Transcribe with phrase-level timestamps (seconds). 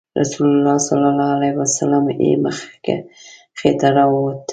[0.21, 4.41] رسول الله صلی الله علیه وسلم یې مخې ته راووت.